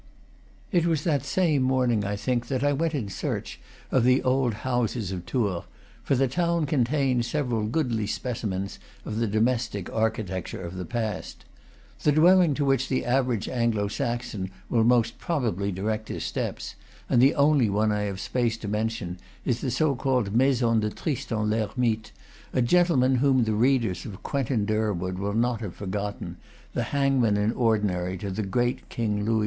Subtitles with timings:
[0.71, 3.59] It was that same morning, I think, that I went in search
[3.91, 5.65] of the old houses of Tours;
[6.03, 10.85] for the town con tains several goodly specimens of the domestic archi tecture of the
[10.85, 11.45] past.
[12.01, 16.73] The dwelling to which the average Anglo Saxon will most promptly direct his steps,
[17.07, 20.89] and the only one I have space to mention, is the so called Maison de
[20.89, 22.11] Tristan l'Hermite,
[22.53, 26.37] a gentleman whom the readers of "Quentin Durward" will not have forgotten,
[26.73, 29.39] the hangman in ordinary to the great King Louis XI.